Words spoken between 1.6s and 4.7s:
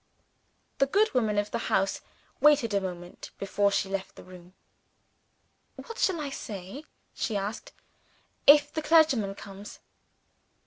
house waited a moment before she left the room.